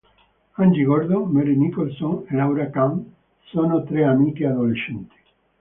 Angie 0.57 0.85
Gordon, 0.87 1.31
Mary 1.31 1.55
Nicholson, 1.55 2.25
e 2.27 2.35
Laura 2.35 2.71
Cahn 2.71 3.05
sono 3.51 3.83
tre 3.83 4.03
amiche 4.03 4.47
adolescenti. 4.47 5.13